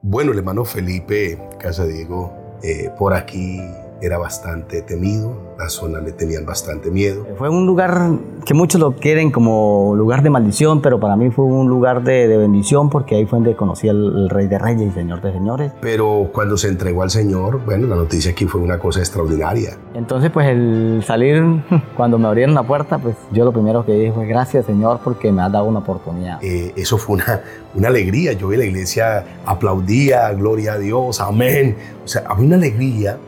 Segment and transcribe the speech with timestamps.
[0.00, 3.60] Bueno, el hermano Felipe Casadiego, eh, por aquí
[4.00, 7.26] era bastante temido, la zona le tenían bastante miedo.
[7.36, 8.10] Fue un lugar
[8.44, 12.28] que muchos lo quieren como lugar de maldición, pero para mí fue un lugar de,
[12.38, 15.72] bendición porque ahí fue donde conocí al Rey de Reyes y Señor de Señores.
[15.80, 19.76] Pero cuando se entregó al Señor, bueno, la noticia aquí fue una cosa extraordinaria.
[19.94, 21.42] Entonces, pues el salir,
[21.96, 25.32] cuando me abrieron la puerta, pues yo lo primero que dije fue gracias Señor porque
[25.32, 26.38] me has dado una oportunidad.
[26.42, 27.42] Eh, eso fue una,
[27.74, 28.32] una alegría.
[28.34, 31.76] Yo vi la iglesia aplaudía, gloria a Dios, amén.
[32.04, 33.18] O sea, había una alegría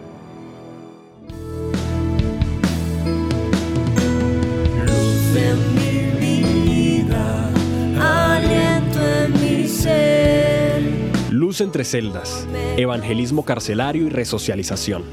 [11.60, 12.46] Entre celdas,
[12.78, 15.05] evangelismo carcelario y resocialización.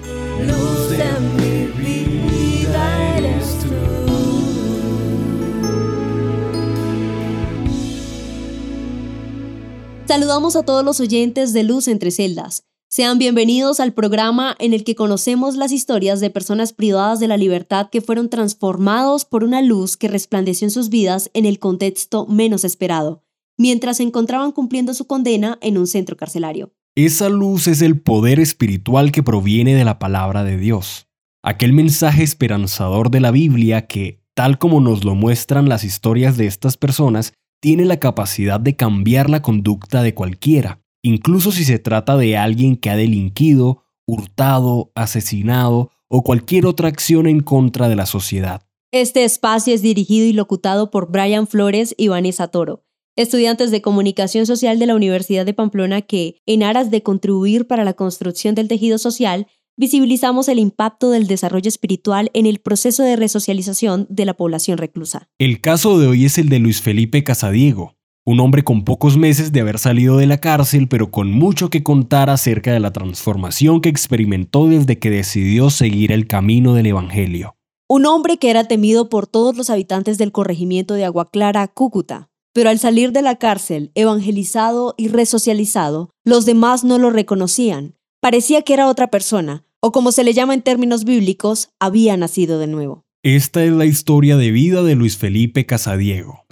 [10.07, 12.63] Saludamos a todos los oyentes de Luz entre celdas.
[12.89, 17.35] Sean bienvenidos al programa en el que conocemos las historias de personas privadas de la
[17.35, 22.25] libertad que fueron transformados por una luz que resplandeció en sus vidas en el contexto
[22.25, 23.26] menos esperado
[23.57, 26.71] mientras se encontraban cumpliendo su condena en un centro carcelario.
[26.95, 31.07] Esa luz es el poder espiritual que proviene de la palabra de Dios,
[31.43, 36.47] aquel mensaje esperanzador de la Biblia que, tal como nos lo muestran las historias de
[36.47, 42.17] estas personas, tiene la capacidad de cambiar la conducta de cualquiera, incluso si se trata
[42.17, 48.05] de alguien que ha delinquido, hurtado, asesinado o cualquier otra acción en contra de la
[48.05, 48.61] sociedad.
[48.91, 52.86] Este espacio es dirigido y locutado por Brian Flores y Vanessa Toro
[53.17, 57.83] estudiantes de comunicación social de la Universidad de Pamplona que, en aras de contribuir para
[57.83, 63.15] la construcción del tejido social, visibilizamos el impacto del desarrollo espiritual en el proceso de
[63.15, 65.29] resocialización de la población reclusa.
[65.39, 69.51] El caso de hoy es el de Luis Felipe Casadiego, un hombre con pocos meses
[69.51, 73.81] de haber salido de la cárcel, pero con mucho que contar acerca de la transformación
[73.81, 77.55] que experimentó desde que decidió seguir el camino del Evangelio.
[77.87, 82.29] Un hombre que era temido por todos los habitantes del corregimiento de Agua Clara, Cúcuta,
[82.57, 87.93] pero al salir de la cárcel, evangelizado y resocializado, los demás no lo reconocían.
[88.19, 92.57] Parecía que era otra persona, o como se le llama en términos bíblicos, había nacido
[92.57, 93.03] de nuevo.
[93.21, 96.45] Esta es la historia de vida de Luis Felipe Casadiego.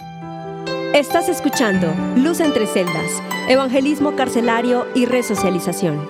[0.94, 6.06] Estás escuchando Luz entre celdas, evangelismo carcelario y resocialización.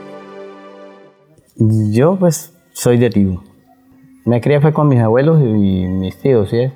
[1.56, 3.42] Yo pues soy de tío.
[4.26, 6.70] Me crié fue con mis abuelos y mis tíos, ¿sí?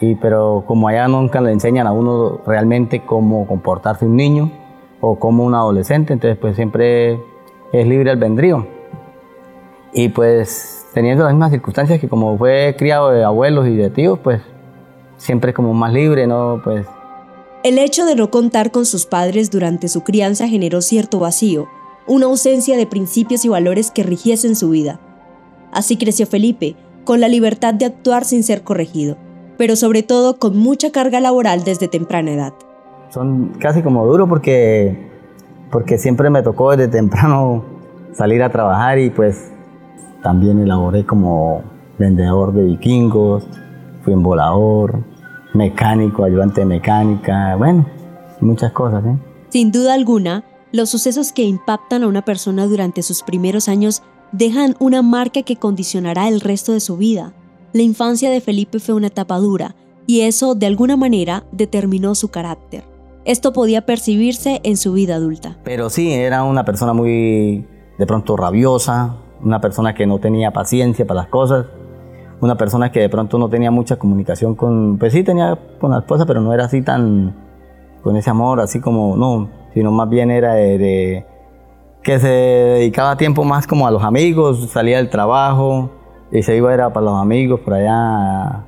[0.00, 4.50] Y, pero como allá nunca le enseñan a uno realmente cómo comportarse un niño
[5.02, 7.20] o como un adolescente, entonces pues siempre
[7.72, 8.66] es libre albedrío.
[9.92, 14.18] Y pues teniendo las mismas circunstancias que como fue criado de abuelos y de tíos,
[14.18, 14.40] pues
[15.18, 16.62] siempre como más libre, ¿no?
[16.64, 16.86] Pues...
[17.62, 21.68] El hecho de no contar con sus padres durante su crianza generó cierto vacío,
[22.06, 24.98] una ausencia de principios y valores que rigiesen su vida.
[25.72, 26.74] Así creció Felipe,
[27.04, 29.18] con la libertad de actuar sin ser corregido
[29.60, 32.54] pero sobre todo con mucha carga laboral desde temprana edad.
[33.10, 35.10] Son casi como duro porque,
[35.70, 37.62] porque siempre me tocó desde temprano
[38.14, 39.52] salir a trabajar y pues
[40.22, 41.62] también elaboré como
[41.98, 43.46] vendedor de vikingos,
[44.02, 45.04] fui embolador,
[45.52, 47.84] mecánico, ayudante de mecánica, bueno,
[48.40, 49.04] muchas cosas.
[49.04, 49.18] ¿eh?
[49.50, 50.42] Sin duda alguna,
[50.72, 55.56] los sucesos que impactan a una persona durante sus primeros años dejan una marca que
[55.56, 57.34] condicionará el resto de su vida.
[57.72, 59.76] La infancia de Felipe fue una etapa dura
[60.06, 62.82] y eso de alguna manera determinó su carácter.
[63.24, 65.56] Esto podía percibirse en su vida adulta.
[65.62, 67.64] Pero sí, era una persona muy
[67.96, 71.66] de pronto rabiosa, una persona que no tenía paciencia para las cosas,
[72.40, 75.98] una persona que de pronto no tenía mucha comunicación con, pues sí tenía con la
[75.98, 77.36] esposa, pero no era así tan,
[78.02, 81.24] con ese amor, así como, no, sino más bien era de
[82.02, 85.90] que se dedicaba tiempo más como a los amigos, salía del trabajo,
[86.32, 88.64] y se iba era para los amigos por allá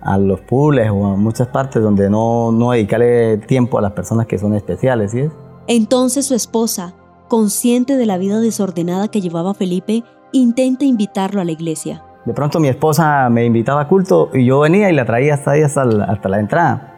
[0.00, 4.26] a, los pools o a muchas partes donde no, no dedicarle tiempo a las personas
[4.26, 5.32] que son especiales, ¿sí es?
[5.68, 6.94] Entonces su esposa,
[7.28, 10.02] consciente de la vida desordenada que llevaba Felipe,
[10.32, 12.04] intenta invitarlo a la iglesia.
[12.24, 15.52] De pronto mi esposa me invitaba a culto y yo venía y la traía hasta
[15.52, 16.88] ahí, hasta la, hasta la entrada.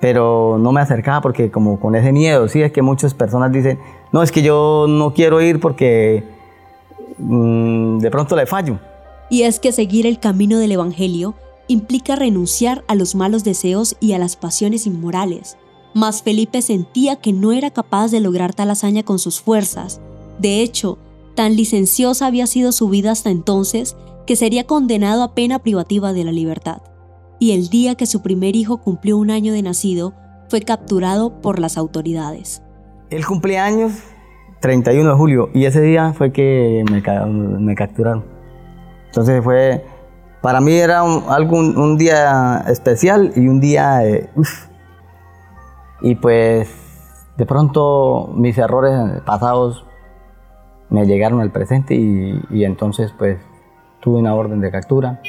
[0.00, 3.78] Pero no me acercaba porque como con ese miedo, sí, es que muchas personas dicen,
[4.12, 6.38] no, es que yo no quiero ir porque
[7.18, 8.78] Mm, de pronto le fallo.
[9.30, 11.34] Y es que seguir el camino del Evangelio
[11.68, 15.58] implica renunciar a los malos deseos y a las pasiones inmorales.
[15.94, 20.00] Mas Felipe sentía que no era capaz de lograr tal hazaña con sus fuerzas.
[20.38, 20.98] De hecho,
[21.34, 23.96] tan licenciosa había sido su vida hasta entonces
[24.26, 26.82] que sería condenado a pena privativa de la libertad.
[27.38, 30.14] Y el día que su primer hijo cumplió un año de nacido,
[30.48, 32.62] fue capturado por las autoridades.
[33.10, 33.92] El cumpleaños,
[34.60, 37.02] 31 de julio, y ese día fue que me,
[37.58, 38.37] me capturaron.
[39.18, 39.84] Entonces fue,
[40.40, 44.00] para mí era un, algo, un, día especial y un día,
[46.00, 46.72] y pues
[47.36, 49.84] de pronto mis errores pasados
[50.88, 53.40] me llegaron al presente y, entonces pues
[53.98, 55.20] tuve una orden de captura.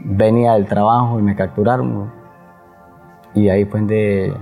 [0.00, 2.12] Venía del trabajo y me capturaron.
[3.36, 4.34] Y ahí fue de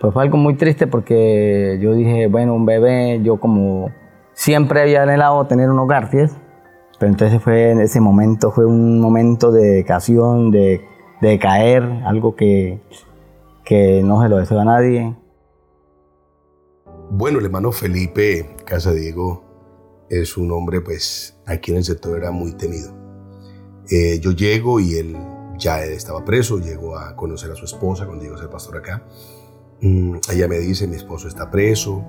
[0.00, 3.90] pues fue algo muy triste porque yo dije, bueno, un bebé, yo como
[4.34, 6.10] siempre había anhelado tener un hogar.
[6.98, 10.80] Pero entonces fue en ese momento, fue un momento de dedicación, de,
[11.20, 12.80] de caer, algo que,
[13.64, 15.14] que no se lo deseo a nadie.
[17.10, 19.44] Bueno, el hermano Felipe Casadiego
[20.08, 22.94] es un hombre, pues, aquí en el sector era muy temido.
[23.90, 25.16] Eh, yo llego y él
[25.58, 29.06] ya estaba preso, llego a conocer a su esposa cuando llegó a ser pastor acá.
[29.80, 32.02] Mm, ella me dice, mi esposo está preso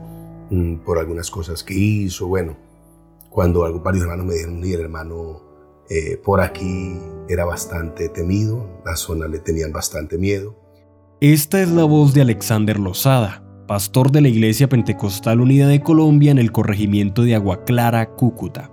[0.50, 2.28] mm, por algunas cosas que hizo.
[2.28, 2.56] Bueno,
[3.38, 5.44] cuando algún varios hermanos me dijeron, y el hermano
[5.92, 6.98] eh, por aquí
[7.30, 10.56] era bastante temido, la zona le tenían bastante miedo.
[11.22, 16.32] Esta es la voz de Alexander Lozada, pastor de la Iglesia Pentecostal Unida de Colombia
[16.32, 18.72] en el corregimiento de Agua Clara, Cúcuta.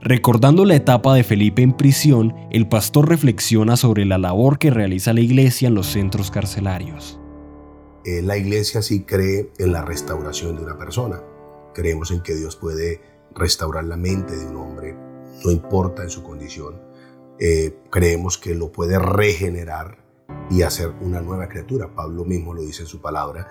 [0.00, 5.14] Recordando la etapa de Felipe en prisión, el pastor reflexiona sobre la labor que realiza
[5.14, 7.18] la iglesia en los centros carcelarios.
[8.04, 11.20] Eh, la iglesia sí cree en la restauración de una persona.
[11.74, 14.96] Creemos en que Dios puede restaurar la mente de un hombre,
[15.44, 16.80] no importa en su condición.
[17.38, 20.04] Eh, creemos que lo puede regenerar
[20.50, 21.94] y hacer una nueva criatura.
[21.94, 23.48] Pablo mismo lo dice en su palabra.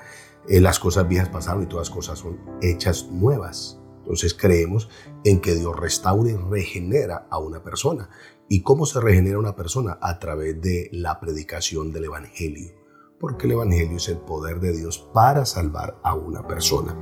[0.47, 3.79] Eh, las cosas viejas pasaron y todas cosas son hechas nuevas.
[3.99, 4.89] Entonces creemos
[5.23, 8.09] en que Dios restaura y regenera a una persona.
[8.49, 9.97] ¿Y cómo se regenera una persona?
[10.01, 12.85] A través de la predicación del Evangelio
[13.19, 16.95] porque el Evangelio es el poder de Dios para salvar a una persona.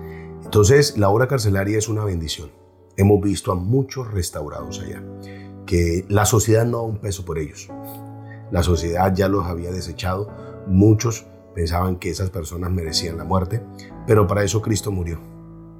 [0.43, 2.51] Entonces, la obra carcelaria es una bendición.
[2.95, 5.03] Hemos visto a muchos restaurados allá,
[5.65, 7.69] que la sociedad no da un peso por ellos.
[8.51, 10.29] La sociedad ya los había desechado.
[10.67, 11.25] Muchos
[11.55, 13.63] pensaban que esas personas merecían la muerte,
[14.05, 15.19] pero para eso Cristo murió,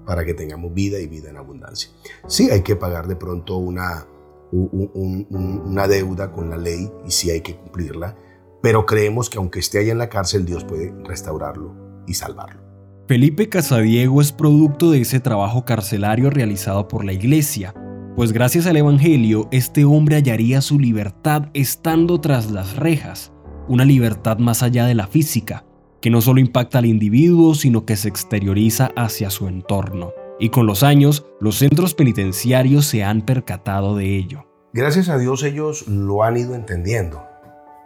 [0.06, 1.92] para que tengamos vida y vida en abundancia.
[2.27, 4.07] Sí hay que pagar de pronto una,
[4.51, 8.15] una deuda con la ley y sí hay que cumplirla,
[8.62, 11.75] pero creemos que aunque esté allá en la cárcel, Dios puede restaurarlo
[12.07, 12.62] y salvarlo.
[13.06, 17.74] Felipe Casadiego es producto de ese trabajo carcelario realizado por la iglesia,
[18.16, 23.34] pues gracias al Evangelio este hombre hallaría su libertad estando tras las rejas,
[23.68, 25.66] una libertad más allá de la física,
[26.00, 30.14] que no solo impacta al individuo, sino que se exterioriza hacia su entorno.
[30.40, 34.46] Y con los años, los centros penitenciarios se han percatado de ello.
[34.72, 37.22] Gracias a Dios ellos lo han ido entendiendo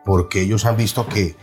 [0.06, 1.36] porque ellos han visto que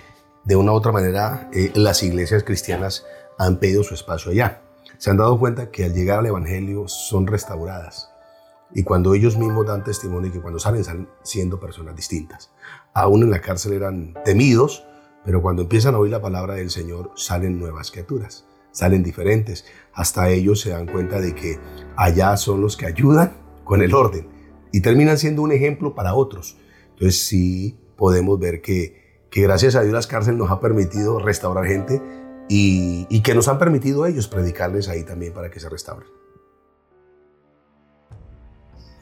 [0.45, 3.05] de una u otra manera eh, las iglesias cristianas
[3.39, 4.63] han pedido su espacio allá.
[4.99, 8.11] Se han dado cuenta que al llegar al Evangelio son restauradas.
[8.73, 12.51] Y cuando ellos mismos dan testimonio que cuando salen, salen siendo personas distintas.
[12.93, 14.85] Aún en la cárcel eran temidos,
[15.25, 19.65] pero cuando empiezan a oír la palabra del Señor, salen nuevas criaturas, salen diferentes.
[19.93, 21.59] Hasta ellos se dan cuenta de que
[21.97, 24.29] allá son los que ayudan con el orden
[24.73, 26.59] y terminan siendo un ejemplo para otros.
[26.91, 31.67] Entonces, sí, podemos ver que, que gracias a Dios las cárceles nos ha permitido restaurar
[31.67, 32.03] gente
[32.49, 36.09] y, y que nos han permitido ellos predicarles ahí también para que se restauren.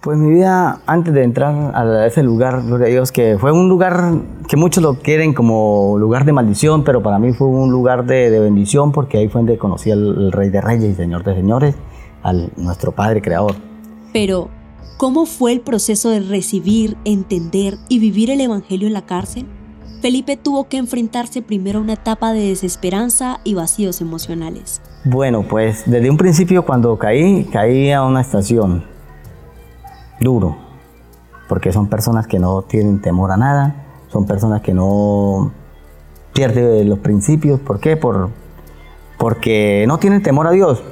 [0.02, 3.68] Pues mi vida antes de entrar a ese lugar, gloria a Dios, que fue un
[3.68, 4.14] lugar
[4.49, 8.28] que muchos lo quieren como lugar de maldición, pero para mí fue un lugar de,
[8.28, 11.76] de bendición porque ahí fue donde conocí al, Rey de Reyes y Señor de Señores,
[12.25, 13.54] al nuestro Padre Creador.
[14.12, 14.49] Pero,
[15.02, 19.46] ¿Cómo fue el proceso de recibir, entender y vivir el Evangelio en la cárcel?
[20.02, 24.82] Felipe tuvo que enfrentarse primero a una etapa de desesperanza y vacíos emocionales.
[25.04, 28.85] Bueno, pues desde un principio cuando caí, caí a una estación
[30.21, 30.56] duro,
[31.49, 33.76] porque son personas que no tienen temor a nada,
[34.09, 35.52] son personas que no
[36.32, 37.61] pierden los principios.
[37.61, 37.97] ¿Por qué?
[37.97, 38.30] Por,
[39.18, 40.82] porque no tienen temor a Dios.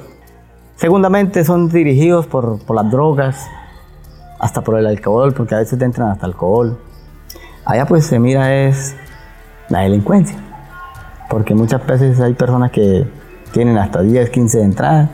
[0.77, 3.45] Segundamente son dirigidos por, por las drogas,
[4.39, 6.79] hasta por el alcohol, porque a veces te entran hasta alcohol.
[7.71, 8.95] Allá pues se mira es
[9.69, 10.35] la delincuencia,
[11.29, 13.07] porque muchas veces hay personas que
[13.53, 15.09] tienen hasta 10, 15 de entrada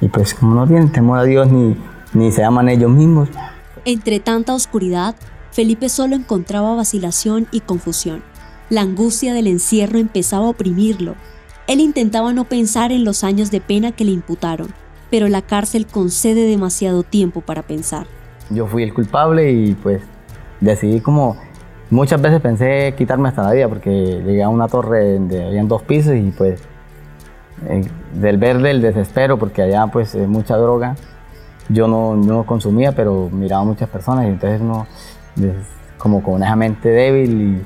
[0.00, 1.76] y pues como no tienen temor a Dios ni,
[2.14, 3.28] ni se aman ellos mismos.
[3.84, 5.14] Entre tanta oscuridad,
[5.50, 8.22] Felipe solo encontraba vacilación y confusión.
[8.70, 11.14] La angustia del encierro empezaba a oprimirlo.
[11.66, 14.68] Él intentaba no pensar en los años de pena que le imputaron,
[15.10, 18.06] pero la cárcel concede demasiado tiempo para pensar
[18.54, 20.02] yo fui el culpable y pues
[20.60, 21.36] decidí como
[21.92, 25.82] muchas veces pensé quitarme hasta la vida porque llegué a una torre donde habían dos
[25.82, 26.60] pisos y pues
[27.68, 27.84] eh,
[28.14, 30.96] del ver del desespero, porque allá pues mucha droga.
[31.68, 34.86] Yo no, no consumía, pero miraba a muchas personas y entonces uno
[35.96, 37.64] como con esa mente débil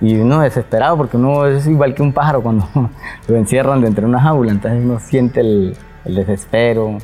[0.00, 2.66] y, y, uno desesperado porque uno es igual que un pájaro cuando
[3.28, 5.76] lo encierran dentro de una jaula, entonces uno siente el,
[6.06, 6.96] el desespero.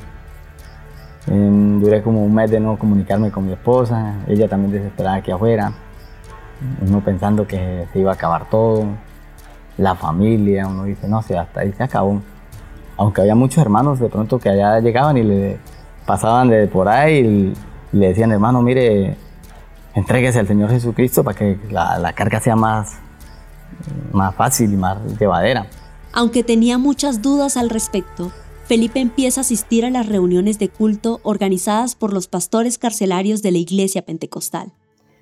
[1.26, 5.72] duré como un mes de no comunicarme con mi esposa, ella también desesperada aquí afuera,
[6.80, 8.86] uno pensando que se iba a acabar todo
[9.78, 12.20] la familia, uno dice, no, sé, hasta ahí se acabó.
[12.96, 15.58] Aunque había muchos hermanos de pronto que allá llegaban y le
[16.06, 17.54] pasaban de por ahí
[17.92, 19.16] y le decían, hermano, mire,
[19.94, 22.96] entréguese al Señor Jesucristo para que la, la carga sea más,
[24.12, 25.66] más fácil y más llevadera.
[26.12, 28.32] Aunque tenía muchas dudas al respecto,
[28.64, 33.52] Felipe empieza a asistir a las reuniones de culto organizadas por los pastores carcelarios de
[33.52, 34.72] la iglesia pentecostal.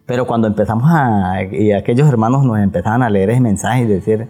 [0.07, 4.29] Pero cuando empezamos a, y aquellos hermanos nos empezaban a leer ese mensaje y decir,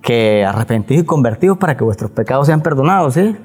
[0.00, 3.36] que arrepentidos y convertidos para que vuestros pecados sean perdonados, ¿sí?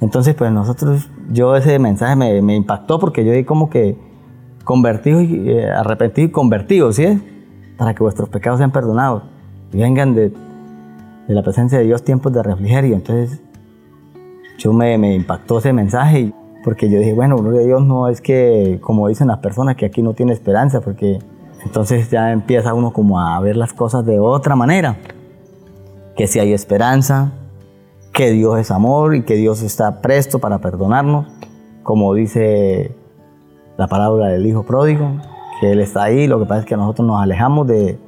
[0.00, 3.96] Entonces, pues nosotros, yo ese mensaje me, me impactó porque yo di como que
[4.64, 7.20] convertidos y eh, arrepentidos y convertidos, ¿sí?
[7.76, 9.24] Para que vuestros pecados sean perdonados
[9.72, 12.94] y vengan de, de la presencia de Dios tiempos de refrigerio.
[12.94, 13.40] Entonces,
[14.58, 16.32] yo me, me impactó ese mensaje
[16.68, 19.86] porque yo dije, bueno, uno de Dios no es que, como dicen las personas, que
[19.86, 21.18] aquí no tiene esperanza, porque
[21.64, 24.98] entonces ya empieza uno como a ver las cosas de otra manera
[26.14, 27.32] que si hay esperanza,
[28.12, 31.26] que Dios es amor y que Dios está presto para perdonarnos,
[31.82, 32.94] como dice
[33.78, 35.12] la palabra del Hijo Pródigo,
[35.62, 37.98] que Él está ahí, lo que pasa es que nosotros nos alejamos de,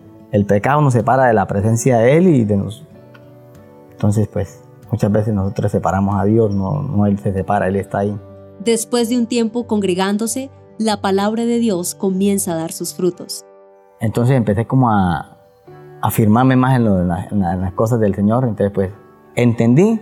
[0.46, 2.86] pecado nos separa de la presencia de Él y de nosotros.
[3.92, 4.62] Entonces, pues,
[4.92, 8.14] muchas veces nosotros separamos a Dios, no, no Él se separa, Él está ahí.
[8.60, 13.42] Después de un tiempo congregándose, la palabra de Dios comienza a dar sus frutos.
[14.00, 15.38] Entonces empecé como a,
[16.02, 18.44] afirmarme más en, las cosas del Señor.
[18.44, 18.90] Entonces, pues,
[19.34, 20.00] entendí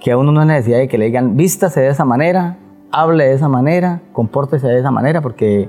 [0.00, 2.58] que a uno no es necesidad de que le digan, vístase de esa manera,
[2.90, 5.68] hable de esa manera, compórtese de esa manera, porque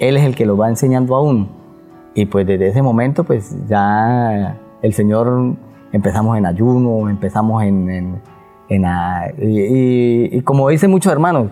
[0.00, 1.48] Él es el que lo va enseñando a uno.
[2.14, 5.56] Y pues desde ese momento, pues ya el Señor
[5.92, 7.90] empezamos en ayuno, empezamos en...
[7.90, 8.31] en,
[8.74, 8.84] en
[9.40, 11.50] y, como dicen muchos hermanos,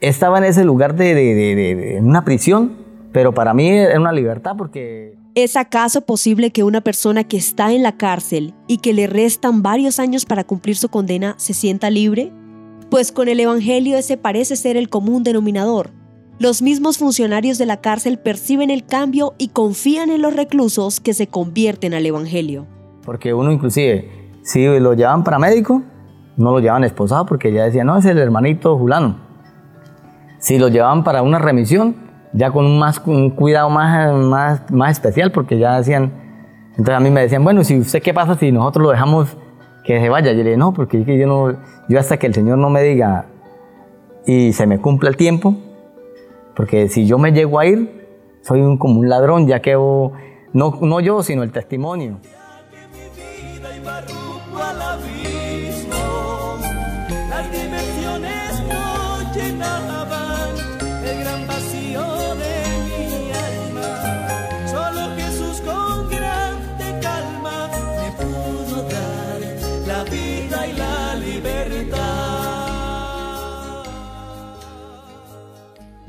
[0.00, 2.72] estaba en ese lugar de, de, de una prisión,
[3.12, 5.16] pero para mí era una libertad porque...
[5.34, 9.62] ¿Es acaso posible que una persona que está en la cárcel y que le restan
[9.62, 12.32] varios años para cumplir su condena se sienta libre?
[12.90, 15.90] Pues con el Evangelio ese parece ser el común denominador.
[16.38, 21.14] Los mismos funcionarios de la cárcel perciben el cambio y confían en los reclusos que
[21.14, 22.66] se convierten al Evangelio.
[23.02, 24.10] Porque uno inclusive,
[24.42, 25.82] si lo llevan para médico,
[26.36, 29.16] no lo llevan esposado porque ya decían, no, es el hermanito Julano.
[30.38, 31.96] Si lo llevan para una remisión,
[32.32, 36.12] ya con más, un cuidado más, más, más especial, porque ya decían,
[36.70, 39.36] entonces a mí me decían, bueno, si usted qué pasa si nosotros lo dejamos
[39.84, 40.32] que se vaya?
[40.32, 41.56] Yo le dije, no, porque yo, no,
[41.88, 43.26] yo hasta que el Señor no me diga
[44.26, 45.54] y se me cumpla el tiempo,
[46.54, 48.06] porque si yo me llego a ir,
[48.42, 50.12] soy un, como un ladrón, ya que no,
[50.52, 52.18] no yo, sino el testimonio.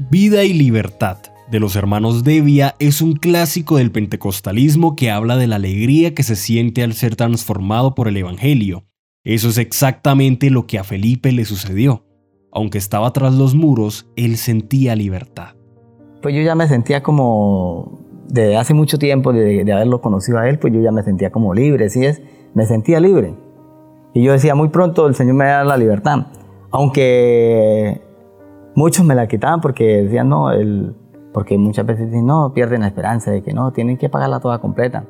[0.10, 1.18] Vida y Libertad
[1.52, 6.24] de los hermanos Devia es un clásico del pentecostalismo que habla de la alegría que
[6.24, 8.86] se siente al ser transformado por el Evangelio.
[9.24, 12.07] Eso es exactamente lo que a Felipe le sucedió.
[12.58, 15.56] Aunque estaba tras los muros, él sentía libertad.
[16.24, 20.58] Pues yo ya me sentía como, desde hace mucho tiempo, de, haberlo conocido a él,
[20.58, 22.22] pues yo ya me sentía como libre, ¿sí es?
[22.56, 23.36] Me sentía libre.
[24.14, 26.28] Y yo decía, muy pronto el Señor me va a dar la libertad.
[26.72, 28.02] Aunque
[28.78, 30.94] Muchos me la quitaban porque decían, no, el,
[31.34, 34.60] porque muchas veces dicen, no, pierden la esperanza de que no, tienen que pagarla toda
[34.60, 35.04] completa.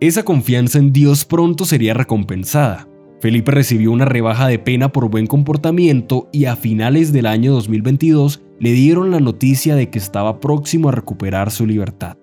[0.00, 2.88] Esa confianza en Dios pronto sería recompensada.
[3.24, 8.42] Felipe recibió una rebaja de pena por buen comportamiento y a finales del año 2022
[8.60, 12.18] le dieron la noticia de que estaba próximo a recuperar su libertad.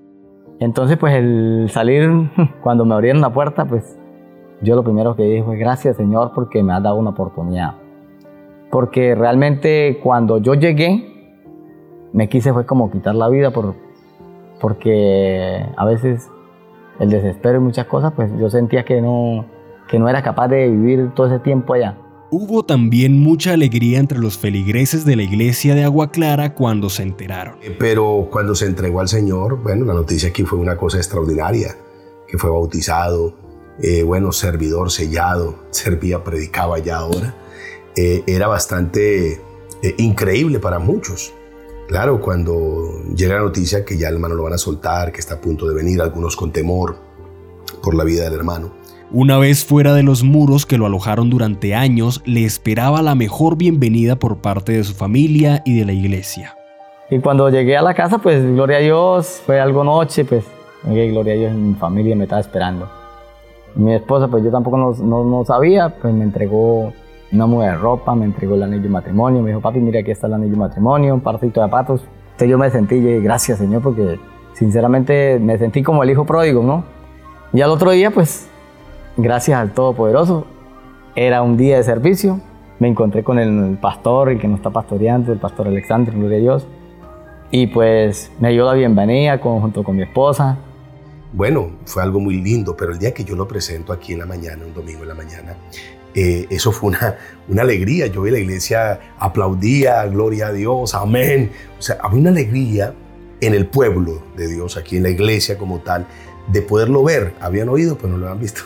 [0.59, 2.07] Entonces, pues el salir,
[2.61, 3.97] cuando me abrieron la puerta, pues
[4.61, 7.73] yo lo primero que dije fue gracias Señor porque me has dado una oportunidad
[8.69, 11.33] porque realmente cuando yo llegué,
[12.13, 13.73] me quise fue como quitar la vida por,
[14.59, 16.29] porque a veces
[16.99, 19.47] el desespero y muchas cosas, pues yo sentía que no,
[19.91, 21.97] que no era capaz de vivir todo ese tiempo allá.
[22.31, 27.03] Hubo también mucha alegría entre los feligreses de la iglesia de Agua Clara cuando se
[27.03, 27.55] enteraron.
[27.61, 31.75] Eh, pero cuando se entregó al Señor, bueno, la noticia aquí fue una cosa extraordinaria,
[32.27, 33.35] que fue bautizado,
[33.81, 37.35] eh, bueno, servidor sellado, servía, predicaba ya ahora,
[37.97, 39.41] eh, era bastante
[39.81, 41.33] eh, increíble para muchos.
[41.87, 45.35] Claro, cuando llega la noticia que ya el hermano lo van a soltar, que está
[45.35, 46.95] a punto de venir, algunos con temor
[47.83, 48.71] por la vida del hermano.
[49.13, 53.57] Una vez fuera de los muros que lo alojaron durante años, le esperaba la mejor
[53.57, 56.55] bienvenida por parte de su familia y de la iglesia.
[57.09, 60.45] Y cuando llegué a la casa, pues gloria a Dios, fue algo noche, pues
[60.85, 62.89] gloria a Dios, mi familia me estaba esperando.
[63.75, 66.93] Mi esposa, pues yo tampoco no, no, sabía, pues me entregó
[67.33, 70.11] una muda de ropa, me entregó el anillo de matrimonio, me dijo, papi, mira, aquí
[70.11, 71.99] está el anillo de matrimonio, un parcito de zapatos.
[72.27, 74.17] Entonces yo me sentí, y gracias Señor, porque
[74.53, 76.85] sinceramente me sentí como el hijo pródigo, ¿no?
[77.51, 78.47] Y al otro día, pues,
[79.17, 80.45] gracias al Todopoderoso,
[81.15, 82.39] era un día de servicio,
[82.79, 86.41] me encontré con el pastor, el que nos está pastoreando, el pastor Alexander, gloria a
[86.41, 86.67] Dios,
[87.51, 90.57] y pues me dio la bienvenida junto con mi esposa.
[91.33, 94.25] Bueno, fue algo muy lindo, pero el día que yo lo presento aquí en la
[94.25, 95.55] mañana, un domingo en la mañana,
[96.13, 97.15] eh, eso fue una,
[97.47, 98.07] una alegría.
[98.07, 101.51] Yo vi la iglesia, aplaudía, gloria a Dios, amén.
[101.79, 102.93] O sea, había una alegría
[103.39, 106.05] en el pueblo de Dios, aquí en la iglesia como tal,
[106.47, 107.33] de poderlo ver.
[107.39, 108.63] Habían oído, pero no lo habían visto.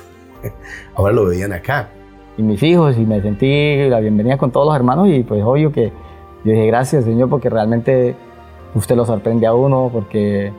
[0.95, 1.89] Ahora lo veían acá.
[2.37, 5.71] Y mis hijos, y me sentí la bienvenida con todos los hermanos, y pues obvio
[5.71, 5.91] que
[6.43, 8.15] yo dije gracias, Señor, porque realmente
[8.75, 10.53] usted lo sorprende a uno porque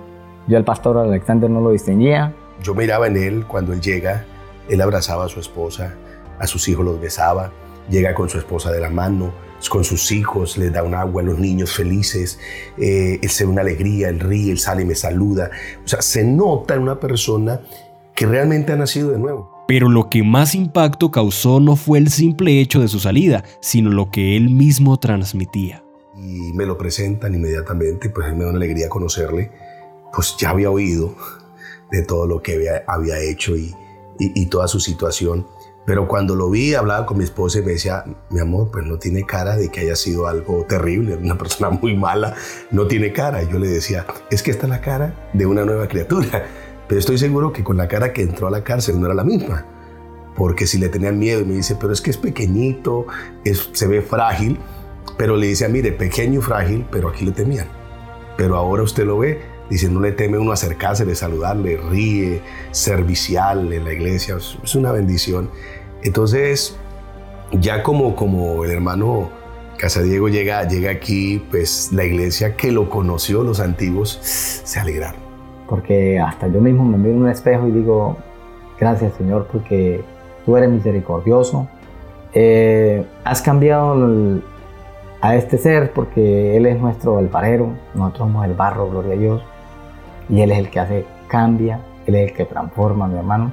[0.49, 2.35] yo el pastor Alexander no lo distinguía.
[2.63, 4.25] Yo miraba en él cuando él llega,
[4.69, 5.95] él abrazaba a su esposa,
[6.39, 7.53] a sus hijos los besaba,
[7.89, 9.33] llega con su esposa de la mano,
[9.69, 12.39] con sus hijos, les da un agua a los niños felices,
[12.79, 15.51] eh, él se ve una alegría, él ríe, él sale y me saluda.
[15.85, 17.61] O sea, se nota en una persona
[18.15, 19.56] que realmente ha nacido de nuevo.
[19.67, 23.91] Pero lo que más impacto causó no fue el simple hecho de su salida, sino
[23.91, 25.83] lo que él mismo transmitía.
[26.17, 29.51] Y me lo presentan inmediatamente, pues me da una alegría conocerle,
[30.13, 31.15] pues ya había oído
[31.91, 33.75] de todo lo que había, hecho y,
[34.19, 35.47] y, toda su situación,
[35.87, 38.99] pero cuando lo vi hablaba con mi esposa y me decía, mi amor, pues no
[38.99, 42.35] tiene cara de que haya sido algo terrible, una persona muy mala,
[42.73, 43.43] no tiene cara.
[43.43, 46.47] Y yo le decía, es que esta es la cara de una nueva criatura,
[46.89, 49.25] pero estoy seguro que con la cara que entró a la cárcel no era la
[49.25, 49.67] misma
[50.37, 53.07] porque si le tenían miedo y me dice, pero es que es pequeñito,
[53.45, 54.59] es, se ve frágil,
[55.17, 57.67] pero le dice, mire, pequeño y frágil, pero aquí le temían.
[58.37, 63.73] Pero ahora usted lo ve, dice, no le teme uno acercarse, de saludarle, ríe, servicial
[63.73, 65.51] en la iglesia, es una bendición.
[66.03, 66.77] Entonces,
[67.53, 69.31] ya como, como el hermano
[69.79, 75.26] Casadiego llega, llega aquí, pues la iglesia que lo conoció, los antiguos, se alegraron.
[75.69, 78.17] Porque hasta yo mismo me miro en un espejo y digo,
[78.79, 80.05] gracias Señor, porque
[80.45, 81.67] tú eres misericordioso.
[82.33, 83.97] Eh, has cambiado
[85.21, 89.43] a este ser porque Él es nuestro alfarero, nosotros somos el barro, gloria a Dios,
[90.29, 93.53] y Él es el que hace, cambia, Él es el que transforma, mi hermano.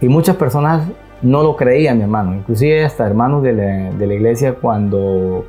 [0.00, 0.86] Y muchas personas
[1.22, 5.46] no lo creían, mi hermano, inclusive hasta hermanos de la, iglesia cuando,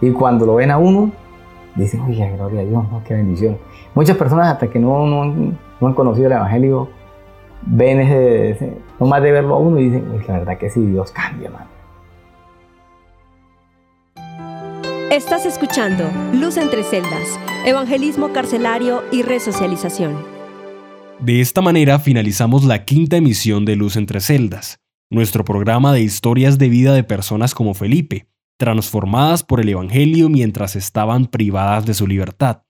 [0.00, 1.12] y cuando lo ven a uno,
[1.76, 3.58] dicen, oye, gloria a Dios, qué bendición.
[3.94, 6.88] Muchas personas hasta que no, no, han conocido el Evangelio,
[7.62, 11.12] ven ese, no más de verlo a uno y dicen, la verdad que sí, Dios
[11.12, 11.74] cambia, hermano.
[15.10, 20.24] Estás escuchando Luz entre celdas, evangelismo carcelario y resocialización.
[21.20, 26.58] De esta manera finalizamos la quinta emisión de Luz entre celdas, nuestro programa de historias
[26.58, 28.26] de vida de personas como Felipe,
[28.56, 32.62] transformadas por el Evangelio mientras estaban privadas de su libertad.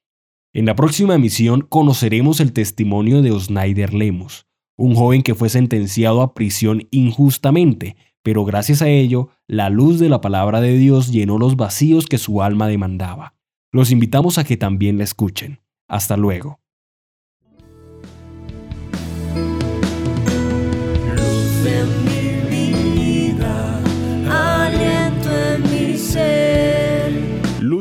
[0.52, 6.22] En la próxima emisión conoceremos el testimonio de Osnaider Lemos, un joven que fue sentenciado
[6.22, 11.38] a prisión injustamente, pero gracias a ello, la luz de la palabra de Dios llenó
[11.38, 13.34] los vacíos que su alma demandaba.
[13.72, 15.60] Los invitamos a que también la escuchen.
[15.88, 16.63] Hasta luego.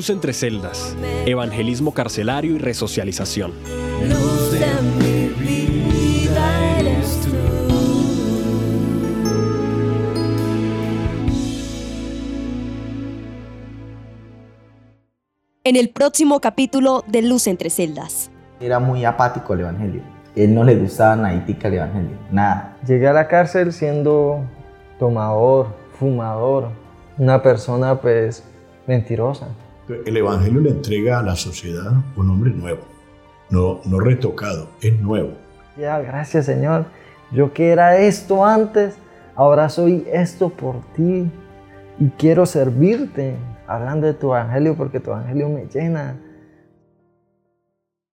[0.04, 3.54] Luz entre celdas, evangelismo carcelario y resocialización.
[4.06, 7.30] Luz en mi vida eres tú.
[15.63, 18.30] en el próximo capítulo de Luz entre celdas.
[18.60, 20.02] Era muy apático el Evangelio.
[20.36, 21.34] Él no le gustaba nada
[21.70, 22.76] el Evangelio, nada.
[22.86, 24.42] Llegué a la cárcel siendo
[25.00, 26.72] tomador, fumador,
[27.18, 28.44] una persona pues
[28.86, 29.48] mentirosa.
[29.88, 32.84] El Evangelio le entrega a la sociedad un hombre nuevo,
[33.50, 35.32] no, no retocado, es nuevo.
[35.78, 36.86] Ya, gracias Señor.
[37.32, 38.96] Yo que era esto antes,
[39.36, 41.30] ahora soy esto por ti
[42.00, 43.36] y quiero servirte
[43.67, 46.15] hablando de tu evangelio porque tu evangelio me llena.